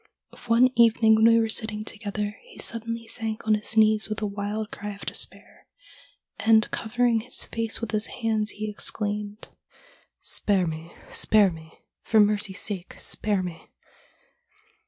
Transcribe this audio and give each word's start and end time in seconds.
One 0.47 0.71
evening 0.75 1.13
when 1.13 1.27
we 1.27 1.37
were 1.39 1.47
sitting 1.47 1.85
together 1.85 2.39
he 2.41 2.57
suddenly 2.57 3.05
sank 3.05 3.45
on 3.45 3.53
his 3.53 3.77
knees 3.77 4.09
with 4.09 4.19
a 4.19 4.25
wild 4.25 4.71
cry 4.71 4.95
of 4.95 5.05
despair, 5.05 5.67
and 6.39 6.71
covering 6.71 7.19
his 7.19 7.43
face 7.43 7.81
with 7.81 7.91
his 7.91 8.07
hands 8.07 8.49
he 8.49 8.67
exclaimed:" 8.67 9.47
Spare 10.39 10.65
me, 10.65 10.91
spare 11.11 11.51
me, 11.51 11.83
for 12.01 12.19
mercy's 12.19 12.59
sake 12.61 12.95
spare 12.99 13.43
me!" 13.43 13.69